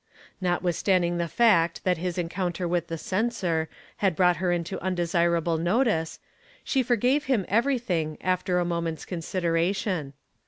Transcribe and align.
Notwithstanding 0.41 1.19
the 1.19 1.27
fact 1.27 1.83
that 1.83 1.99
his 1.99 2.17
encounter 2.17 2.67
with 2.67 2.87
"The 2.87 2.97
Censor" 2.97 3.69
had 3.97 4.15
brought 4.15 4.37
her 4.37 4.51
into 4.51 4.81
undesirable 4.81 5.59
notice, 5.59 6.17
she 6.63 6.81
forgave 6.81 7.25
him 7.25 7.45
everything 7.47 8.17
after 8.19 8.57
a 8.57 8.65
moment's 8.65 9.05
consideration. 9.05 10.13